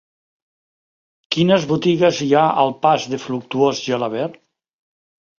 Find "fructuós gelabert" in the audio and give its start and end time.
3.25-4.41